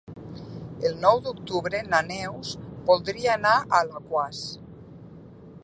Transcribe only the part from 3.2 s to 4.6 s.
anar a Alaquàs.